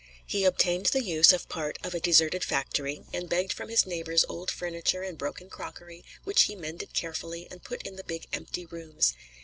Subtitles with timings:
[0.25, 4.25] He obtained the use of part of a deserted factory, and begged from his neighbors
[4.27, 8.65] old furniture and broken crockery, which he mended carefully, and put in the big empty
[8.65, 9.13] rooms.